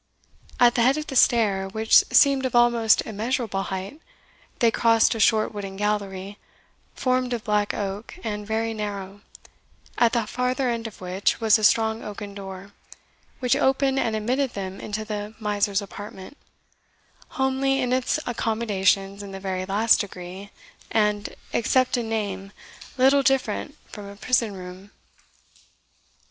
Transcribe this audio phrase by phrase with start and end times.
[0.59, 4.01] At the head of the stair, which seemed of almost immeasurable height,
[4.57, 6.39] they crossed a short wooden gallery,
[6.95, 9.21] formed of black oak, and very narrow,
[9.99, 12.71] at the farther end of which was a strong oaken door,
[13.37, 16.35] which opened and admitted them into the miser's apartment,
[17.37, 20.49] homely in its accommodations in the very last degree,
[20.89, 22.51] and, except in name,
[22.97, 24.89] little different from a prison room.